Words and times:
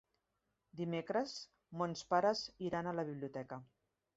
Dimecres 0.79 1.35
mons 1.81 2.03
pares 2.15 2.43
iran 2.71 2.91
a 2.91 2.95
la 3.03 3.07
biblioteca. 3.11 3.65